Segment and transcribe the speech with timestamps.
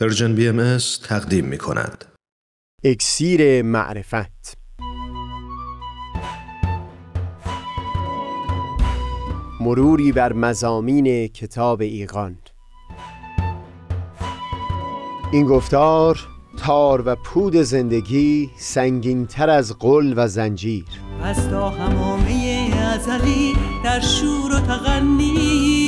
[0.00, 0.78] Persian BMS
[1.08, 2.04] تقدیم می کند.
[2.84, 4.58] اکسیر معرفت.
[9.60, 12.38] مروری بر مضامین کتاب ایقان
[15.32, 16.18] این گفتار
[16.58, 20.84] تار و پود زندگی سنگین تر از غل و زنجیر.
[21.22, 25.87] از تا حمامه ازلی در شور و تغنی‌ست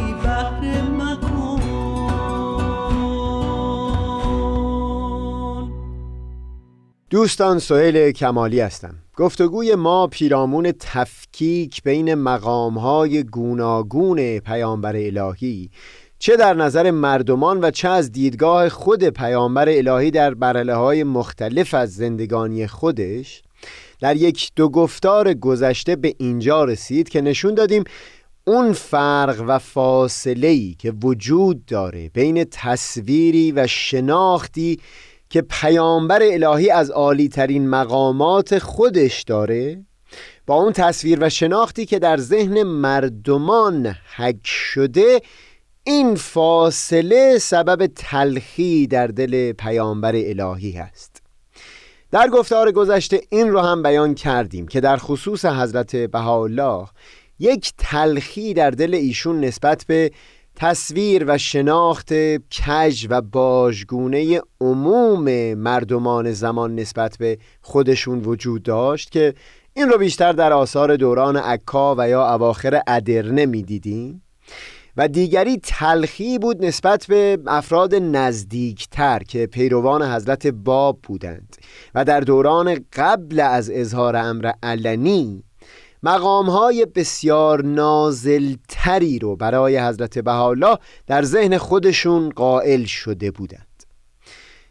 [7.11, 8.95] دوستان سهیل کمالی هستم.
[9.17, 15.69] گفتگوی ما پیرامون تفکیک بین مقامهای گوناگون پیامبر الهی
[16.19, 21.73] چه در نظر مردمان و چه از دیدگاه خود پیامبر الهی در برله های مختلف
[21.73, 23.41] از زندگانی خودش
[23.99, 27.83] در یک دو گفتار گذشته به اینجا رسید که نشون دادیم
[28.45, 34.79] اون فرق و فاصله ای که وجود داره بین تصویری و شناختی
[35.31, 39.85] که پیامبر الهی از عالی ترین مقامات خودش داره
[40.47, 45.21] با اون تصویر و شناختی که در ذهن مردمان حک شده
[45.83, 51.21] این فاصله سبب تلخی در دل پیامبر الهی هست.
[52.11, 56.87] در گفتار گذشته این رو هم بیان کردیم که در خصوص حضرت بهاءالله
[57.39, 60.11] یک تلخی در دل ایشون نسبت به
[60.55, 69.33] تصویر و شناخت کج و باژگونه عموم مردمان زمان نسبت به خودشون وجود داشت که
[69.73, 74.21] این رو بیشتر در آثار دوران عکا و یا اواخر ادرنه می‌دیدیم.
[74.97, 81.55] و دیگری تلخی بود نسبت به افراد نزدیکتر که پیروان حضرت باب بودند
[81.95, 85.43] و در دوران قبل از اظهار امر علنی
[86.03, 93.67] مقام های بسیار نازلتری رو برای حضرت بهاءالله در ذهن خودشون قائل شده بودند.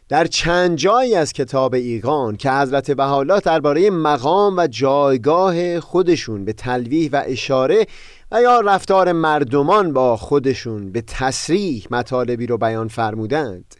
[0.09, 6.53] در چند جایی از کتاب ایقان که حضرت بهاءالله درباره مقام و جایگاه خودشون به
[6.53, 7.85] تلویح و اشاره
[8.31, 13.75] و یا رفتار مردمان با خودشون به تصریح مطالبی رو بیان فرمودند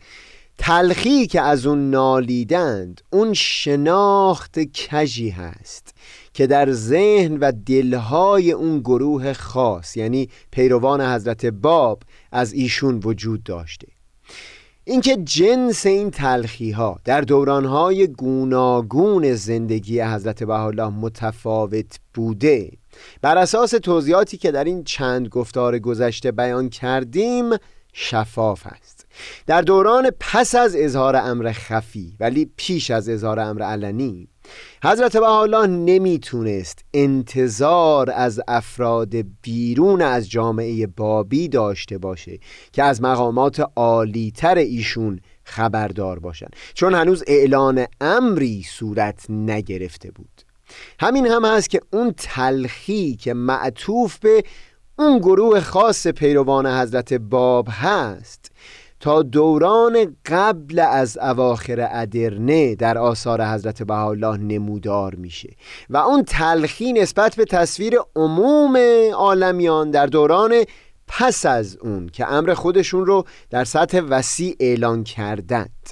[0.57, 5.94] تلخی که از اون نالیدند اون شناخت کجی هست.
[6.33, 13.43] که در ذهن و دلهای اون گروه خاص یعنی پیروان حضرت باب از ایشون وجود
[13.43, 13.87] داشته.
[14.83, 22.71] اینکه جنس این تلخی ها در دورانهای گوناگون زندگی حضرت بهاءالله متفاوت بوده
[23.21, 27.49] بر اساس توضیحاتی که در این چند گفتار گذشته بیان کردیم
[27.93, 29.05] شفاف است.
[29.47, 34.27] در دوران پس از اظهار امر خفی ولی پیش از اظهار امر علنی
[34.84, 42.39] حضرت بهاءالله نمی‌تونست انتظار از افراد بیرون از جامعه بابی داشته باشه
[42.73, 50.41] که از مقامات عالیتر ایشون خبردار باشند چون هنوز اعلان امری صورت نگرفته بود.
[51.00, 54.44] همین هم هست که اون تلخی که معطوف به
[55.00, 58.51] اون گروه خاص پیروان حضرت باب هست
[59.01, 65.50] تا دوران قبل از اواخر ادرنه در آثار حضرت بهاءالله نمودار میشه
[65.89, 68.78] و اون تلخی نسبت به تصویر عموم
[69.13, 70.63] عالمیان در دوران
[71.07, 75.90] پس از اون که امر خودشون رو در سطح وسیع اعلان کردند.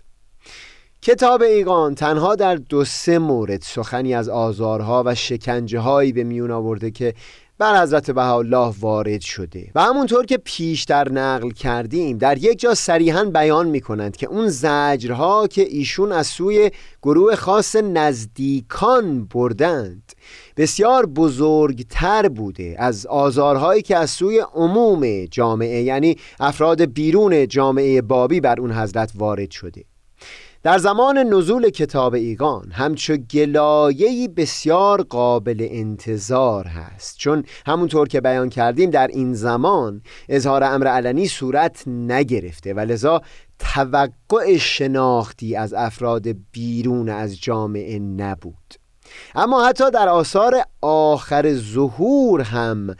[1.02, 6.52] کتاب ایقان تنها در دو سه مورد سخنی از آزارها و شکنجه هایی به میون
[6.52, 7.14] آورده که
[7.60, 13.24] بر حضرت بهاءالله وارد شده و همونطور که پیشتر نقل کردیم در یک جا صریحا
[13.24, 20.14] بیان می کنند که اون زجرها که ایشون از سوی گروه خاص نزدیکان بردند
[20.58, 28.40] بسیار بزرگتر بوده از آزارهایی که از سوی عموم جامعه یعنی افراد بیرون جامعه بابی
[28.40, 29.84] بر اون حضرت وارد شده.
[30.64, 37.18] در زمان نزول کتاب ایگان همچو گلایهی بسیار قابل انتظار هست.
[37.18, 43.22] چون همونطور که بیان کردیم در این زمان اظهار امر علنی صورت نگرفته و لذا
[43.60, 48.74] توقع شناختی از افراد بیرون از جامعه نبود.
[49.36, 52.96] اما حتی در آثار آخر ظهور هم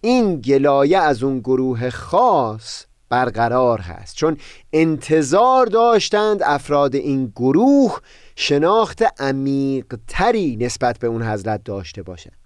[0.00, 4.16] این گلایه از اون گروه خاص برقرار هست.
[4.16, 4.36] چون
[4.72, 8.00] انتظار داشتند افراد این گروه
[8.36, 12.38] شناخت عمیقتری نسبت به اون حضرت داشته باشند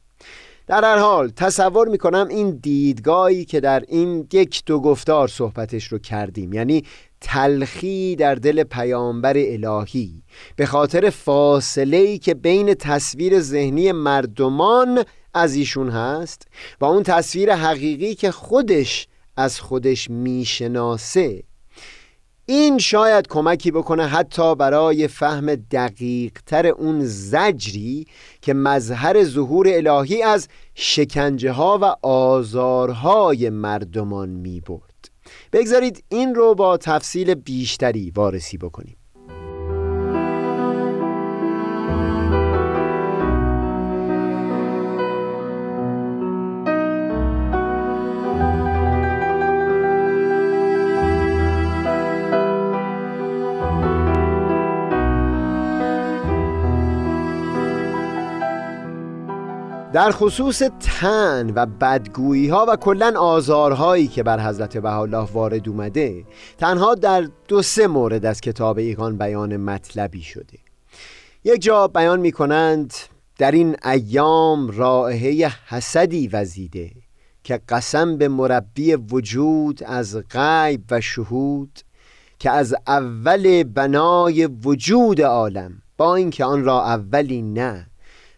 [0.67, 5.99] در هر حال تصور می‌کنم این دیدگاهی که در این یک دو گفتار صحبتش رو
[5.99, 6.85] کردیم یعنی
[7.21, 10.23] تلخی در دل پیامبر الهی
[10.57, 15.05] به خاطر فاصله که بین تصویر ذهنی مردمان
[15.35, 16.49] از ایشون هست
[16.81, 21.43] و اون تصویر حقیقی که خودش از خودش می‌شناسه.
[22.47, 28.07] این شاید کمکی بکنه حتی برای فهم دقیق تر اون زجری
[28.41, 35.11] که مظهر ظهور الهی از شکنجه ها و آزارهای مردمان می برد
[35.53, 38.97] بگذارید این رو با تفصیل بیشتری وارسی بکنیم.
[59.93, 66.25] در خصوص تن و بدگویی ها و کلا آزارهایی که بر حضرت بهاءالله وارد اومده
[66.59, 70.59] تنها در دو سه مورد از کتاب ایگان بیان مطلبی شده.
[71.45, 72.95] یک جا بیان می کنند
[73.39, 76.91] در این ایام رائحه حسدی وزیده
[77.45, 81.81] که قسم به مربی وجود از غیب و شهود
[82.39, 87.87] که از اول بنای وجود عالم با اینکه آن را اولی نه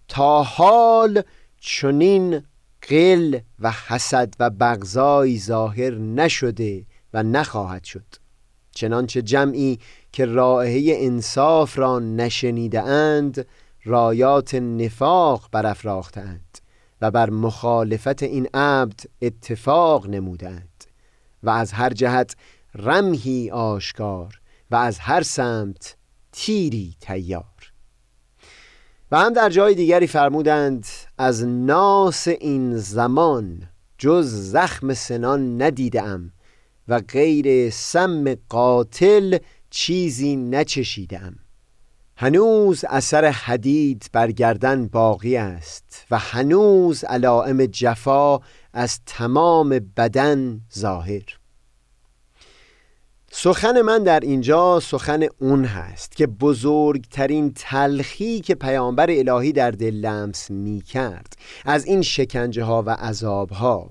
[0.08, 1.22] تا حال
[1.66, 2.42] چنین
[2.88, 8.14] قل و حسد و بغضای ظاهر نشده و نخواهد شد.
[8.72, 9.78] چنانچه جمعی
[10.12, 13.46] که رائحه انصاف را نشنیده اند
[13.84, 16.58] رایات نفاق برافراختند
[17.00, 20.84] و بر مخالفت این عبد اتفاق نمودند
[21.42, 22.36] و از هر جهت
[22.74, 24.40] رمهی آشکار
[24.70, 25.96] و از هر سمت
[26.32, 27.72] تیری تیار
[29.10, 30.86] و هم در جای دیگری فرمودند
[31.18, 33.62] از ناس این زمان
[33.98, 36.32] جز زخم سنان ندیدم
[36.88, 39.38] و غیر سم قاتل
[39.70, 41.36] چیزی نچشیدم.
[42.16, 48.40] هنوز اثر حدید بر گردن باقی است و هنوز علائم جفا
[48.72, 51.43] از تمام بدن ظاهر.
[53.36, 59.94] سخن من در اینجا سخن اون هست که بزرگترین تلخی که پیامبر الهی در دل
[59.94, 61.32] لمس می کرد
[61.64, 63.90] از این شکنجه ها و عذاب ها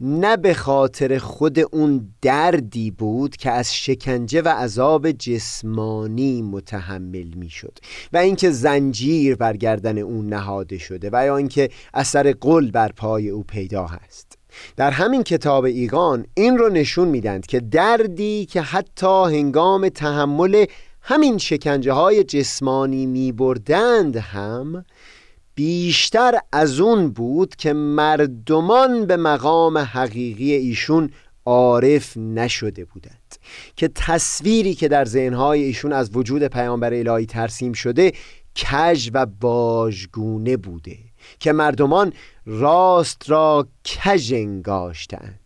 [0.00, 7.78] نه به خاطر خود اون دردی بود که از شکنجه و عذاب جسمانی متحمل می‌شد
[8.12, 13.28] و اینکه زنجیر بر گردن اون نهاده شده و یا اینکه اثر قل بر پای
[13.28, 14.39] او پیدا هست.
[14.76, 20.64] در همین کتاب ایگان این رو نشون میدند که دردی که حتی هنگام تحمل
[21.02, 24.84] همین شکنجه های جسمانی می بردند هم
[25.54, 31.10] بیشتر از اون بود که مردمان به مقام حقیقی ایشون
[31.44, 33.36] عارف نشده بودند.
[33.76, 38.12] که تصویری که در ذهنهای ایشون از وجود پیامبر الهی ترسیم شده
[38.54, 40.96] کژ و باژگونه بوده
[41.38, 42.12] که مردمان
[42.46, 45.40] راست را کژ انگاشتند.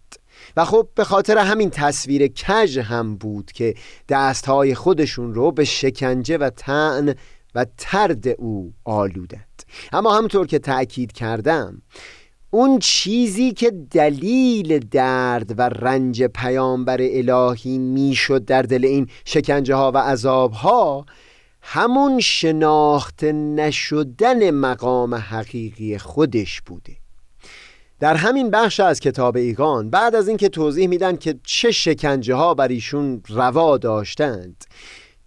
[0.56, 3.74] و خب به خاطر همین تصویر کژ هم بود که
[4.08, 7.14] دستهای خودشون رو به شکنجه و تعن
[7.54, 9.62] و ترد او آلودند.
[9.92, 11.82] اما همطور که تأکید کردم
[12.50, 19.92] اون چیزی که دلیل درد و رنج پیامبر الهی می‌شد در دل این شکنجه ها
[19.92, 21.06] و عذاب ها
[21.66, 26.96] همون شناخت نشدن مقام حقیقی خودش بوده.
[28.00, 32.54] در همین بخش از کتاب ایگان بعد از اینکه توضیح میدن که چه شکنجه ها
[32.54, 34.64] بر ایشون روا داشتند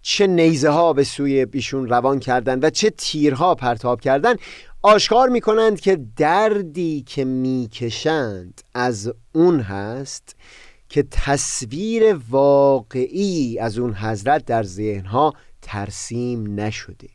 [0.02, 4.38] چه نیزه ها به سوی ایشون روان کردند و چه تیرها پرتاب کردند
[4.82, 10.36] آشکار می‌کنند که دردی که می‌کشند از اون هست
[10.88, 15.34] که تصویر واقعی از اون حضرت در ذهنها
[15.68, 17.08] ترسیم نشده.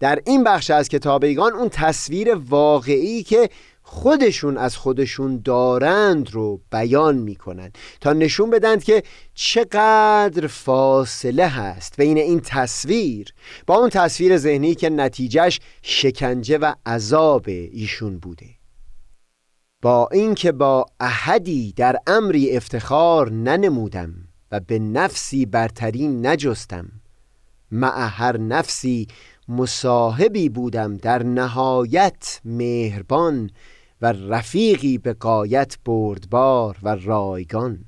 [0.00, 3.48] در این بخش از کتابیگان اون تصویر واقعی که
[3.82, 7.70] خودشون از خودشون دارند رو بیان می‌کنن
[8.00, 9.02] تا نشون بدند که
[9.34, 13.34] چقدر فاصله هست بین این تصویر
[13.66, 18.46] با اون تصویر ذهنی که نتیجهش شکنجه و عذاب ایشون بوده.
[19.82, 24.14] با اینکه با احدی در امری افتخار ننمودم
[24.52, 26.90] و به نفسی برتری نجستم
[27.74, 29.08] مع هر نفسی
[29.48, 33.50] مصاحبی بودم در نهایت مهربان
[34.02, 37.84] و رفیقی به قایت بردبار و رایگان.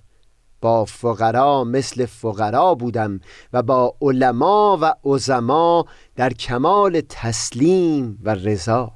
[0.60, 3.20] با فقرا مثل فقرا بودم
[3.52, 5.84] و با علما و عظما
[6.16, 8.95] در کمال تسلیم و رضا.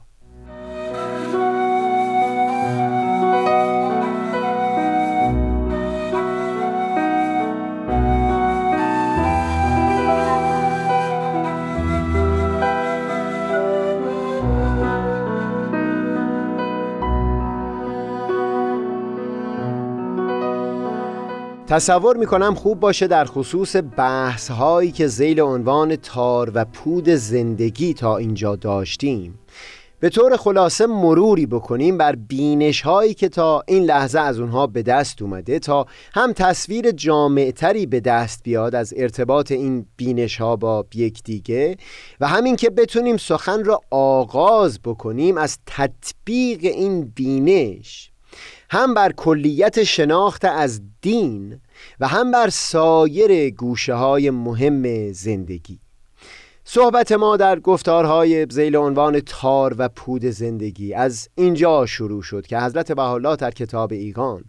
[21.70, 27.94] تصور می‌کنم خوب باشه در خصوص بحث هایی که زیل عنوان تار و پود زندگی
[27.94, 29.38] تا اینجا داشتیم.
[30.00, 34.82] به طور خلاصه مروری بکنیم بر بینش هایی که تا این لحظه از اونها به
[34.82, 40.86] دست اومده تا هم تصویر جامعتری به دست بیاد از ارتباط این بینش ها با
[40.94, 41.76] یکدیگه
[42.20, 48.09] و همین که بتونیم سخن را آغاز بکنیم از تطبیق این بینش.
[48.72, 51.60] هم بر کلیت شناخت از دین
[52.00, 55.80] و هم بر سایر گوشه های مهم زندگی.
[56.64, 62.58] صحبت ما در گفتارهای زیل عنوان تار و پود زندگی از اینجا شروع شد که
[62.58, 64.44] حضرت بحالا در کتاب ایگان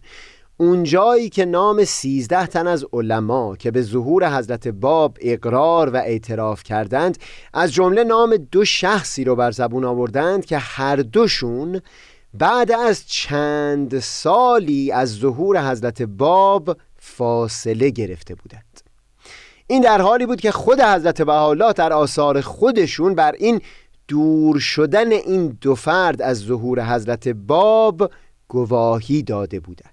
[0.57, 6.63] اونجایی که نام سیزده تن از علما که به ظهور حضرت باب اقرار و اعتراف
[6.63, 7.17] کردند
[7.53, 11.81] از جمله نام دو شخصی رو بر زبون آوردند که هر دوشون
[12.33, 18.81] بعد از چند سالی از ظهور حضرت باب فاصله گرفته بودند.
[19.67, 23.61] این در حالی بود که خود حضرت بهاءالله در آثار خودشون بر این
[24.07, 28.11] دور شدن این دو فرد از ظهور حضرت باب
[28.47, 29.90] گواهی داده بودند.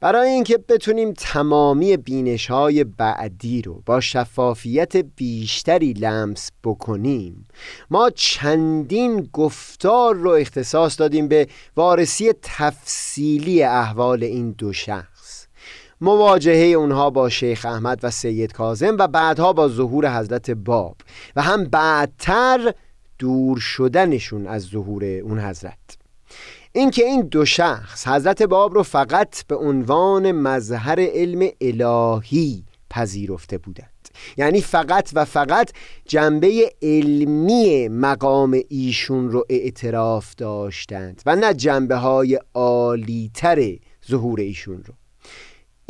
[0.00, 7.48] برای اینکه بتونیم تمامی بینش های بعدی رو با شفافیت بیشتری لمس بکنیم
[7.90, 15.46] ما چندین گفتار رو اختصاص دادیم به وارسی تفصیلی احوال این دو شخص.
[16.00, 20.96] مواجهه اونها با شیخ احمد و سید کازم و بعدها با ظهور حضرت باب
[21.36, 22.74] و هم بعدتر
[23.18, 25.97] دور شدنشون از ظهور اون حضرت.
[26.72, 33.88] اینکه این دو شخص حضرت باب رو فقط به عنوان مظهر علم الهی پذیرفته بودند.
[34.36, 35.70] یعنی فقط و فقط
[36.06, 43.76] جنبه علمی مقام ایشون رو اعتراف داشتند و نه جنبه های عالیتر
[44.10, 44.94] ظهور ایشون رو.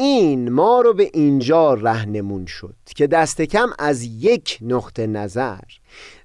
[0.01, 5.61] این ما رو به اینجا رهنمون شد که دست کم از یک نقطه نظر.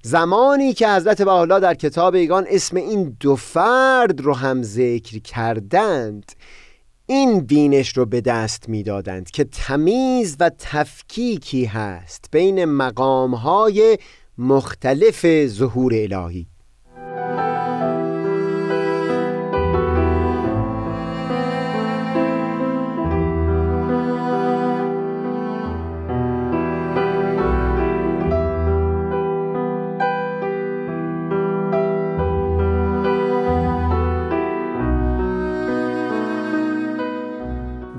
[0.02, 6.32] زمانی که حضرت بحالا در کتاب ایگان اسم این دو فرد رو هم ذکر کردند
[7.06, 13.98] این بینش رو به دست می‌دادند که تمیز و تفکیکی هست بین مقامهای
[14.38, 16.46] مختلف ظهور الهی.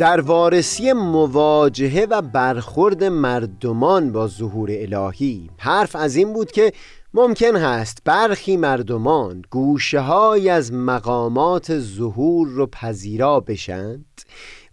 [0.05, 5.49] در وارسی مواجهه و برخورد مردمان با ظهور الهی.
[5.57, 6.73] حرف از این بود که
[7.13, 14.04] ممکن هست برخی مردمان گوشه های از مقامات ظهور رو پذیرا بشند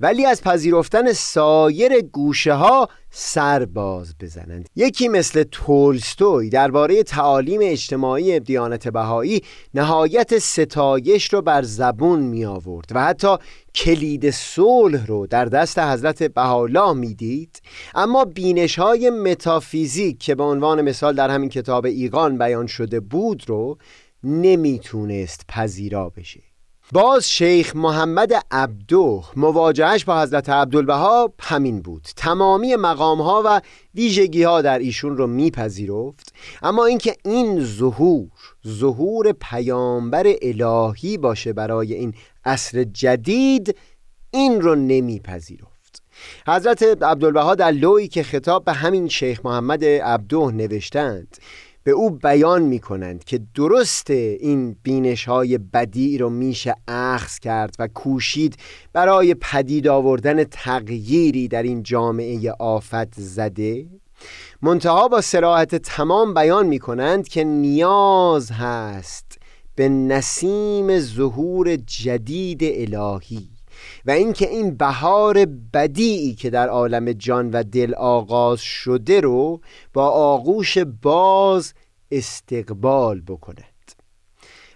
[0.02, 4.68] ولی از پذیرفتن سایر گوشه ها سر باز بزنند.
[4.76, 9.40] یکی مثل تولستوی درباره تعالیم اجتماعی دیانت بهایی
[9.74, 13.36] نهایت ستایش رو بر زبون می آورد و حتی
[13.74, 17.62] کلید صلح رو در دست حضرت بهاءالله می‌دید.
[17.94, 23.42] اما بینش های متافیزیک که به عنوان مثال در همین کتاب ایقان بیان شده بود
[23.46, 23.78] رو
[24.24, 26.51] نمی‌تونست پذیرا بشه.
[26.92, 32.02] باز شیخ محمد عبدو مواجهش با حضرت عبدالبها همین بود.
[32.16, 33.60] تمامی مقام ها و
[33.94, 38.28] ویژگی ها در ایشون رو میپذیرفت اما اینکه این ظهور
[38.68, 43.76] ظهور پیامبر الهی باشه برای این عصر جدید
[44.30, 46.02] این رو نمیپذیرفت.
[46.46, 51.36] حضرت عبدالبها در لوی که خطاب به همین شیخ محمد عبدو نوشتند
[51.84, 57.76] به او بیان می کنند که درست این بینش های بدی رو میشه اخذ کرد
[57.78, 58.56] و کوشید
[58.92, 63.86] برای پدید آوردن تغییری در این جامعه آفت زده.
[64.62, 69.38] منتها با سراحت تمام بیان می کنند که نیاز هست
[69.74, 73.51] به نسیم ظهور جدید الهی.
[74.06, 79.60] و اینکه این بهار بدیعی که در عالم جان و دل آغاز شده رو
[79.92, 81.74] با آغوش باز
[82.10, 83.64] استقبال بکند.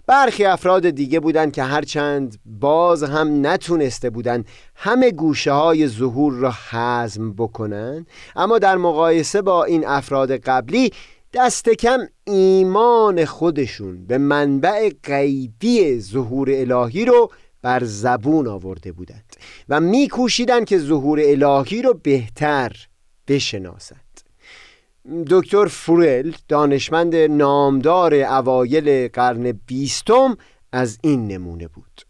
[0.07, 6.55] برخی افراد دیگه بودند که هرچند باز هم نتونسته بودند همه گوشه های ظهور را
[6.71, 8.07] حزم بکنن
[8.37, 10.93] اما در مقایسه با این افراد قبلی
[11.35, 17.31] دست کم ایمان خودشون به منبع غیبی ظهور الهی رو
[17.67, 19.37] بر زبون آورده بودند
[19.69, 22.87] و میکوشیدند که ظهور الهی رو بهتر
[23.29, 24.21] بشناسند.
[25.31, 30.37] دکتر فورل دانشمند نامدار اوایل قرن بیستم
[30.73, 32.06] از این نمونه بود.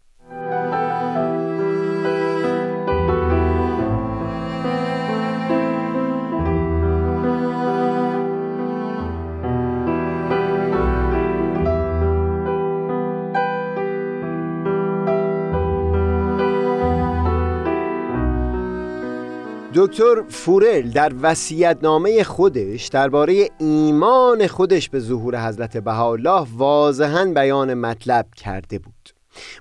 [19.97, 28.25] دکتر فورل در وصیت‌نامه خودش درباره ایمان خودش به ظهور حضرت بهاءالله واضحا بیان مطلب
[28.35, 29.09] کرده بود.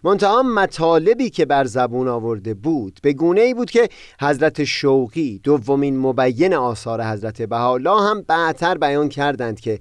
[0.05, 3.89] منتها مطالبی که بر زبون آورده بود به گونه ای بود که
[4.21, 9.79] حضرت شوقی دومین مبین آثار حضرت بهاءالله هم بعدتر بیان کردند که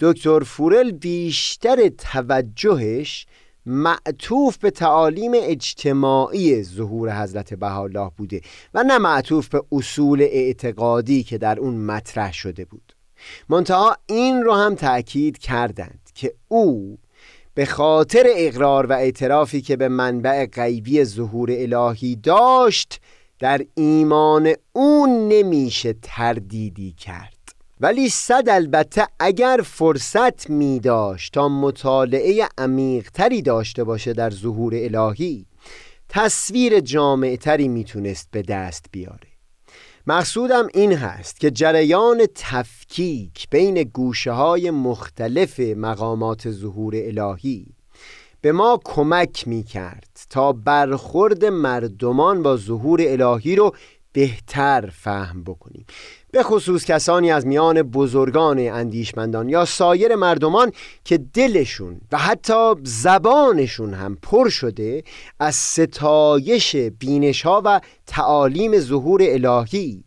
[0.00, 3.26] دکتر فورل بیشتر توجهش
[3.66, 8.40] معطوف به تعالیم اجتماعی ظهور حضرت بهاءالله بوده
[8.74, 12.92] و نه معطوف به اصول اعتقادی که در اون مطرح شده بود.
[13.48, 16.98] منتها این رو هم تأکید کردند که او
[17.54, 23.00] به خاطر اقرار و اعترافی که به منبع غیبی ظهور الهی داشت
[23.38, 27.35] در ایمان اون نمیشه تردیدی کرد.
[27.80, 35.46] ولی صد البته اگر فرصت می داشت تا مطالعه عمیقتری داشته باشه در ظهور الهی
[36.08, 39.28] تصویر جامعتری می‌تونست به دست بیاره.
[40.06, 47.66] مقصودم این هست که جریان تفکیک بین گوشه های مختلف مقامات ظهور الهی
[48.40, 53.74] به ما کمک می کرد تا برخورد مردمان با ظهور الهی رو
[54.16, 55.86] بهتر فهم بکنیم.
[56.32, 60.72] به خصوص کسانی از میان بزرگان اندیشمندان یا سایر مردمان
[61.04, 65.02] که دلشون و حتی زبانشون هم پر شده
[65.40, 70.04] از ستایش بینش ها و تعالیم ظهور الهی.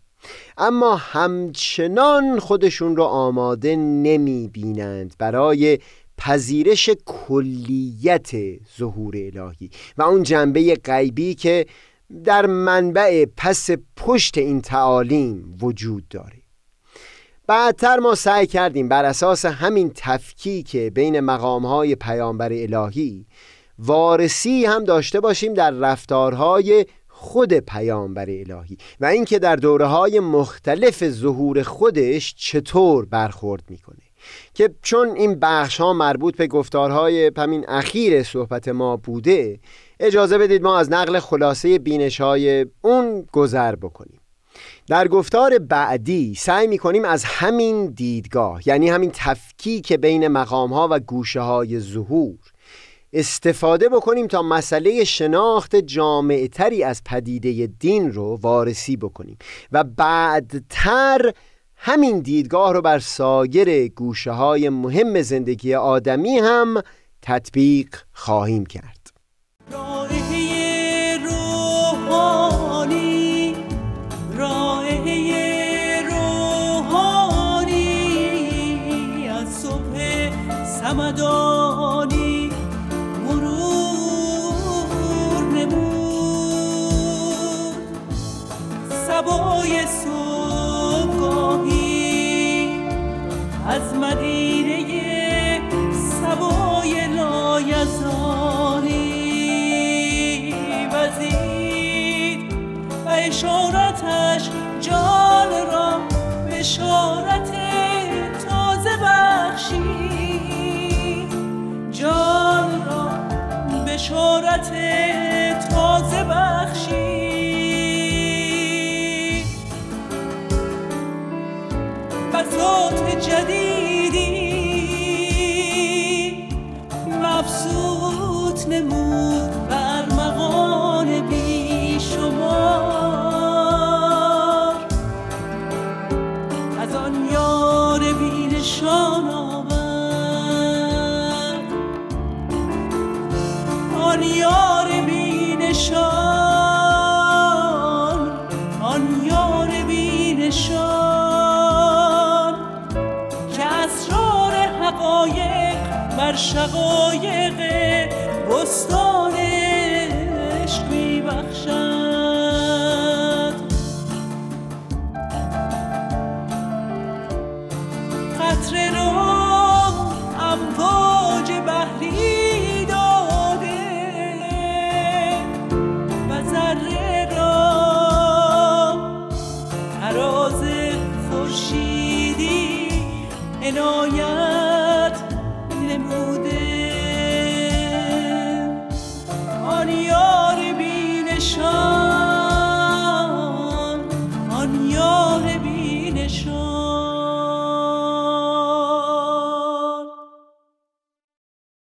[0.57, 5.79] اما همچنان خودشون رو آماده نمی بینند برای
[6.17, 8.31] پذیرش کلیت
[8.77, 9.69] ظهور الهی.
[9.97, 11.65] و اون جنبه غیبی که
[12.24, 16.39] در منبع پس پشت این تعالیم وجود داره
[17.48, 23.26] بعدتر ما سعی کردیم بر اساس همین تفکیک بین مقامهای پیامبر الهی
[23.80, 31.10] وارسی هم داشته باشیم در رفتارهای خود پیامبر الهی و اینکه در دوره های مختلف
[31.10, 34.04] ظهور خودش چطور برخورد می‌کنه.
[34.54, 39.60] که چون این بخش ها مربوط به گفتارهای همین اخیر صحبت ما بوده
[39.99, 44.19] اجازه بدید ما از نقل خلاصه بینش های اون گذر بکنیم.
[44.88, 50.88] در گفتار بعدی سعی می کنیم از همین دیدگاه یعنی همین تفکیک بین مقام ها
[50.91, 52.39] و گوشه های ظهور
[53.13, 59.38] استفاده بکنیم تا مسئله شناخت جامعه تری از پدیده دین رو وارسی بکنیم
[59.71, 61.33] و بعدتر
[61.75, 66.81] همین دیدگاه رو بر سایر گوشه های مهم زندگی آدمی هم
[67.21, 68.98] تطبیق خواهیم کرد.
[89.89, 90.18] So.